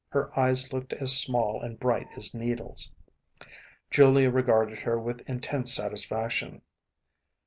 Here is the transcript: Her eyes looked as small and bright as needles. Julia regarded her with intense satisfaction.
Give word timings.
Her 0.09 0.31
eyes 0.35 0.73
looked 0.73 0.93
as 0.93 1.15
small 1.15 1.61
and 1.61 1.79
bright 1.79 2.07
as 2.15 2.33
needles. 2.33 2.91
Julia 3.91 4.31
regarded 4.31 4.79
her 4.79 4.99
with 4.99 5.21
intense 5.29 5.75
satisfaction. 5.75 6.63